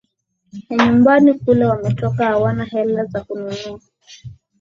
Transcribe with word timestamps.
na 0.69 0.85
nyumbani 0.85 1.33
kule 1.33 1.65
wametoka 1.65 2.25
hawana 2.25 2.65
hela 2.65 3.05
za 3.05 3.23
kununua 3.23 3.79